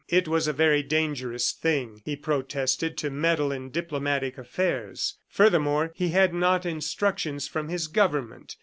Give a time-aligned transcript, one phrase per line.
[0.07, 5.19] It was a very dangerous thing, he protested, to meddle in diplomatic affairs.
[5.29, 8.55] Furthermore, he had not instructions from his government.